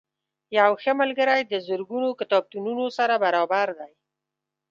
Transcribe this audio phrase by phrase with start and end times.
[0.57, 3.91] یو ښه ملګری د زرګونو کتابتونونو سره برابر دی.